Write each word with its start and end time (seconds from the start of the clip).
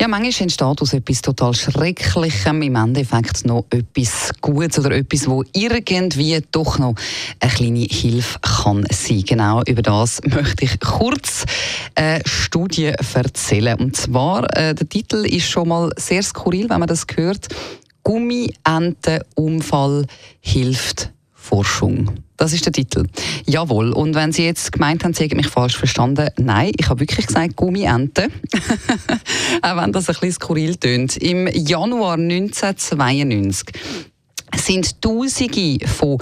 ja, 0.00 0.08
manchmal 0.08 0.44
entsteht 0.44 0.80
aus 0.80 0.94
etwas 0.94 1.20
total 1.20 1.52
Schrecklichem 1.52 2.62
im 2.62 2.74
Endeffekt 2.74 3.44
noch 3.44 3.66
etwas 3.68 4.30
Gutes 4.40 4.78
oder 4.78 4.96
etwas, 4.96 5.28
wo 5.28 5.44
irgendwie 5.52 6.40
doch 6.52 6.78
noch 6.78 6.94
eine 7.38 7.52
kleine 7.52 7.80
Hilfe 7.80 8.38
kann 8.40 8.86
sein. 8.90 9.24
Genau 9.26 9.62
über 9.66 9.82
das 9.82 10.22
möchte 10.24 10.64
ich 10.64 10.80
kurz 10.80 11.44
eine 11.94 12.22
Studie 12.24 12.94
erzählen. 13.14 13.78
Und 13.78 13.94
zwar, 13.94 14.44
äh, 14.56 14.74
der 14.74 14.88
Titel 14.88 15.26
ist 15.26 15.50
schon 15.50 15.68
mal 15.68 15.90
sehr 15.98 16.22
skurril, 16.22 16.70
wenn 16.70 16.80
man 16.80 16.88
das 16.88 17.04
hört. 17.14 17.48
Gummientenunfall 18.02 20.06
hilft 20.40 21.10
Forschung. 21.50 22.12
Das 22.36 22.52
ist 22.52 22.64
der 22.64 22.72
Titel. 22.72 23.06
Jawohl. 23.44 23.92
Und 23.92 24.14
wenn 24.14 24.30
Sie 24.30 24.44
jetzt 24.44 24.70
gemeint 24.70 25.02
haben, 25.02 25.14
Sie 25.14 25.24
haben 25.24 25.36
mich 25.36 25.48
falsch 25.48 25.76
verstanden, 25.76 26.28
nein, 26.38 26.70
ich 26.76 26.88
habe 26.88 27.00
wirklich 27.00 27.26
gesagt 27.26 27.56
Gummiente. 27.56 28.28
Auch 29.62 29.76
wenn 29.76 29.90
das 29.90 30.08
ein 30.08 30.14
bisschen 30.14 30.32
skurril 30.32 30.76
tönt. 30.76 31.16
Im 31.16 31.48
Januar 31.48 32.14
1992 32.14 33.74
sind 34.54 35.02
Tausende 35.02 35.84
von 35.88 36.18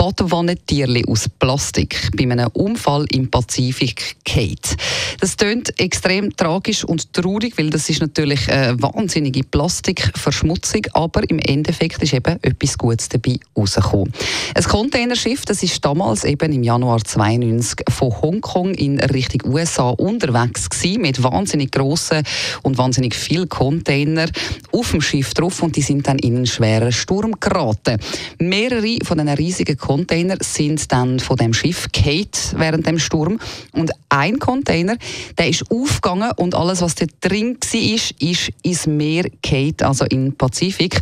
Badwannentierli 0.00 1.04
aus 1.06 1.28
Plastik 1.28 2.08
bei 2.16 2.22
einem 2.22 2.48
Unfall 2.54 3.04
im 3.10 3.30
Pazifik 3.30 4.16
geht. 4.24 4.74
Das 5.20 5.36
klingt 5.36 5.78
extrem 5.78 6.34
tragisch 6.34 6.84
und 6.84 7.12
traurig, 7.12 7.58
weil 7.58 7.68
das 7.68 7.90
ist 7.90 8.00
natürlich 8.00 8.50
eine 8.50 8.80
wahnsinnige 8.80 9.42
Plastikverschmutzung, 9.44 10.86
aber 10.94 11.28
im 11.28 11.38
Endeffekt 11.38 12.02
ist 12.02 12.14
eben 12.14 12.38
etwas 12.40 12.78
Gutes 12.78 13.10
dabei 13.10 13.38
rausgekommen. 13.54 14.10
Ein 14.54 14.64
Containerschiff, 14.64 15.44
das 15.44 15.62
ist 15.62 15.84
damals 15.84 16.24
eben 16.24 16.50
im 16.50 16.62
Januar 16.62 17.04
92 17.04 17.84
von 17.90 18.22
Hongkong 18.22 18.72
in 18.72 19.00
Richtung 19.00 19.52
USA 19.52 19.90
unterwegs 19.90 20.70
gewesen, 20.70 21.02
mit 21.02 21.22
wahnsinnig 21.22 21.72
grossen 21.72 22.22
und 22.62 22.78
wahnsinnig 22.78 23.14
vielen 23.14 23.50
Container 23.50 24.30
auf 24.72 24.92
dem 24.92 25.02
Schiff 25.02 25.34
drauf 25.34 25.62
und 25.62 25.76
die 25.76 25.82
sind 25.82 26.06
dann 26.06 26.18
in 26.18 26.36
einen 26.36 26.46
schweren 26.46 26.90
Sturm 26.90 27.38
geraten. 27.38 27.98
Mehrere 28.38 28.96
von 29.04 29.18
diesen 29.18 29.34
riesigen 29.34 29.76
Container 29.90 30.36
sind 30.40 30.92
dann 30.92 31.18
von 31.18 31.36
dem 31.36 31.52
Schiff 31.52 31.88
Kate 31.92 32.38
während 32.54 32.86
dem 32.86 33.00
Sturm 33.00 33.40
und 33.72 33.90
ein 34.08 34.38
Container, 34.38 34.96
der 35.36 35.48
ist 35.48 35.68
aufgegangen 35.68 36.30
und 36.36 36.54
alles, 36.54 36.80
was 36.80 36.94
da 36.94 37.06
drin 37.20 37.56
war, 37.60 37.80
ist, 37.80 38.12
ist 38.22 38.52
ins 38.62 38.86
Meer 38.86 39.24
Kate, 39.42 39.84
also 39.84 40.04
in 40.04 40.36
Pazifik. 40.36 41.00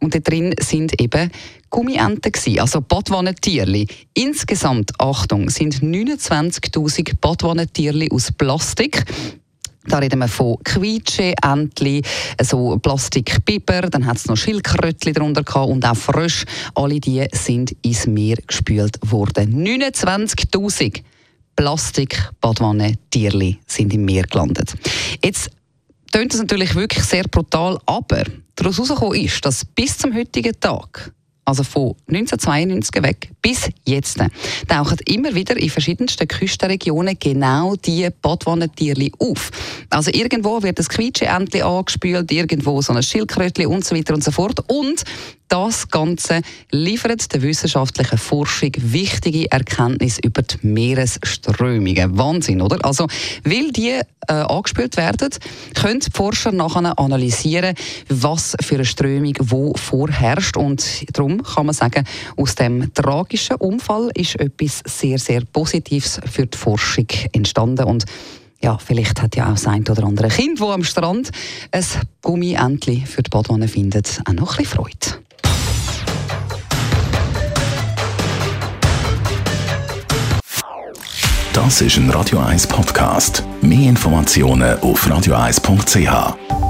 Und 0.00 0.14
da 0.14 0.20
drin 0.20 0.54
sind 0.58 0.98
eben 0.98 1.30
Gummienten 1.68 2.32
also 2.58 2.80
Badwannentierli. 2.80 3.86
Insgesamt, 4.14 4.98
Achtung, 4.98 5.50
sind 5.50 5.74
29.000 5.82 7.16
Badwannentierli 7.20 8.08
aus 8.10 8.32
Plastik. 8.32 9.04
Da 9.86 9.98
reden 9.98 10.18
wir 10.18 10.28
von 10.28 10.58
Quietsche, 10.62 11.34
Entli, 11.42 12.02
so 12.42 12.78
Plastikbiber, 12.78 13.82
dann 13.82 14.06
hat 14.06 14.18
es 14.18 14.26
noch 14.26 14.36
Schildkrötchen 14.36 15.14
darunter 15.14 15.42
gehabt 15.42 15.70
und 15.70 15.84
auch 15.86 15.96
Frösche. 15.96 16.44
Alle 16.74 17.00
die 17.00 17.26
sind 17.32 17.74
ins 17.82 18.06
Meer 18.06 18.36
gespült 18.46 18.98
worden. 19.10 19.64
29.000 19.66 21.02
Plastik-Badwanne, 21.56 22.94
Tierli 23.10 23.58
sind 23.66 23.92
im 23.94 24.04
Meer 24.04 24.24
gelandet. 24.24 24.74
Jetzt 25.24 25.50
tönt 26.12 26.32
das 26.32 26.40
natürlich 26.40 26.74
wirklich 26.74 27.04
sehr 27.04 27.24
brutal, 27.24 27.78
aber 27.86 28.24
daraus 28.56 28.76
herausgekommen 28.76 29.18
ist, 29.18 29.44
dass 29.44 29.64
bis 29.64 29.96
zum 29.96 30.14
heutigen 30.14 30.58
Tag 30.60 31.12
also 31.44 31.64
von 31.64 31.94
1992 32.08 33.02
weg 33.02 33.30
bis 33.42 33.70
jetzt, 33.86 34.18
tauchen 34.68 34.98
immer 35.06 35.34
wieder 35.34 35.56
in 35.56 35.70
verschiedensten 35.70 36.28
Küstenregionen 36.28 37.16
genau 37.18 37.74
die 37.76 38.08
Badwannentierli 38.22 39.12
auf. 39.18 39.50
Also 39.90 40.10
irgendwo 40.12 40.62
wird 40.62 40.78
das 40.78 40.88
Quietscheentli 40.88 41.62
angespült, 41.62 42.30
irgendwo 42.30 42.80
so 42.82 42.92
ein 42.92 43.02
Schildkrötli 43.02 43.66
und 43.66 43.84
so 43.84 43.96
weiter 43.96 44.14
und 44.14 44.24
so 44.24 44.30
fort. 44.30 44.60
Und 44.68 45.04
das 45.50 45.88
Ganze 45.88 46.42
liefert 46.70 47.34
der 47.34 47.42
wissenschaftlichen 47.42 48.18
Forschung 48.18 48.70
wichtige 48.76 49.50
Erkenntnisse 49.50 50.20
über 50.22 50.42
die 50.42 50.64
Meeresströmungen. 50.64 52.16
Wahnsinn, 52.16 52.62
oder? 52.62 52.78
Also, 52.84 53.08
weil 53.42 53.72
die 53.72 54.00
äh, 54.28 54.32
angespült 54.32 54.96
werden, 54.96 55.30
können 55.74 55.98
die 55.98 56.10
Forscher 56.12 56.52
nachher 56.52 56.96
analysieren, 56.96 57.74
was 58.08 58.56
für 58.60 58.76
eine 58.76 58.84
Strömung 58.84 59.34
wo 59.40 59.74
vorherrscht. 59.74 60.56
Und 60.56 60.86
darum 61.12 61.42
kann 61.42 61.66
man 61.66 61.74
sagen, 61.74 62.04
aus 62.36 62.54
dem 62.54 62.94
tragischen 63.30 63.56
Unfall 63.56 64.10
ist 64.14 64.40
etwas 64.40 64.82
sehr, 64.84 65.16
sehr 65.18 65.42
Positives 65.44 66.20
für 66.30 66.46
die 66.46 66.58
Forschung 66.58 67.06
entstanden. 67.32 67.84
Und 67.84 68.04
ja, 68.60 68.76
vielleicht 68.76 69.22
hat 69.22 69.36
ja 69.36 69.46
auch 69.46 69.52
das 69.52 69.68
ein 69.68 69.86
oder 69.88 70.02
andere 70.04 70.28
Kind, 70.28 70.60
das 70.60 70.68
am 70.68 70.82
Strand 70.82 71.30
ein 71.70 71.84
Gummientli 72.22 73.04
für 73.06 73.22
die 73.22 73.30
Badwanne 73.30 73.68
findet, 73.68 74.20
auch 74.26 74.32
noch 74.32 74.58
ein 74.58 74.64
bisschen 74.64 74.78
Freude. 74.78 75.22
Das 81.52 81.80
ist 81.80 81.96
ein 81.98 82.10
Radio 82.10 82.40
1 82.40 82.66
Podcast. 82.66 83.44
Mehr 83.60 83.90
Informationen 83.90 84.78
auf 84.80 85.06
radio1.ch. 85.06 86.69